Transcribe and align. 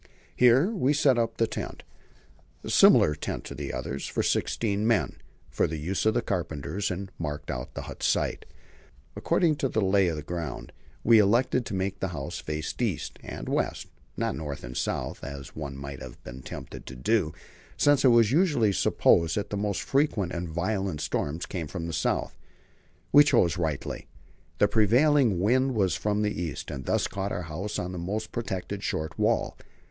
Here 0.35 0.71
we 0.71 0.93
set 0.93 1.19
up 1.19 1.37
the 1.37 1.45
tent 1.45 1.83
a 2.63 2.71
similar 2.71 3.13
tent 3.13 3.43
to 3.43 3.53
the 3.53 3.71
other, 3.71 3.99
for 3.99 4.23
sixteen 4.23 4.87
men 4.87 5.17
for 5.51 5.67
the 5.67 5.77
use 5.77 6.07
of 6.07 6.15
the 6.15 6.23
carpenters, 6.23 6.89
and 6.89 7.11
marked 7.19 7.51
out 7.51 7.75
the 7.75 7.83
hut 7.83 8.01
site. 8.01 8.45
According 9.15 9.57
to 9.57 9.69
the 9.69 9.79
lie 9.79 10.09
of 10.09 10.15
the 10.15 10.23
ground 10.23 10.71
we 11.03 11.19
elected 11.19 11.67
to 11.67 11.75
make 11.75 11.99
the 11.99 12.07
house 12.07 12.39
face 12.39 12.73
east 12.79 13.19
and 13.21 13.47
west, 13.47 13.83
and 13.93 13.93
not 14.17 14.35
north 14.35 14.63
and 14.63 14.75
south, 14.75 15.23
as 15.23 15.55
one 15.55 15.77
might 15.77 16.01
have 16.01 16.23
been 16.23 16.41
tempted 16.41 16.87
to 16.87 16.95
do, 16.95 17.31
since 17.77 18.03
it 18.03 18.07
was 18.09 18.31
usually 18.31 18.71
supposed 18.73 19.37
that 19.37 19.51
the 19.51 19.55
most 19.55 19.83
frequent 19.83 20.31
and 20.31 20.49
violent 20.49 21.07
winds 21.13 21.45
came 21.45 21.67
from 21.67 21.85
the 21.85 21.93
south. 21.93 22.39
We 23.11 23.23
chose 23.23 23.55
rightly. 23.59 24.07
The 24.57 24.67
prevailing 24.67 25.39
wind 25.39 25.75
was 25.75 25.95
from 25.95 26.23
the 26.23 26.41
east, 26.41 26.71
and 26.71 26.85
thus 26.87 27.05
caught 27.05 27.31
our 27.31 27.43
house 27.43 27.77
on 27.77 27.93
its 27.93 28.03
most 28.03 28.31
protected 28.31 28.81
short 28.81 29.19
wall. 29.19 29.55